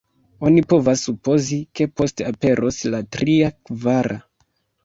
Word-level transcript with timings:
Oni 0.47 0.63
povas 0.71 1.03
supozi, 1.07 1.59
ke 1.79 1.87
poste 2.01 2.27
aperos 2.31 2.81
la 2.95 3.03
tria, 3.17 3.55
kvara. 3.71 4.19